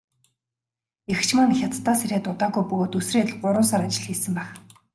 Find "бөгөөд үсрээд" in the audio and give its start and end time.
2.67-3.29